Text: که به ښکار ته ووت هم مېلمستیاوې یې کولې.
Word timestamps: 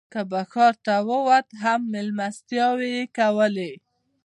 که 0.13 0.21
به 0.29 0.41
ښکار 0.49 0.73
ته 0.85 0.95
ووت 1.09 1.47
هم 1.63 1.81
مېلمستیاوې 1.93 2.89
یې 2.95 3.03
کولې. 3.17 3.71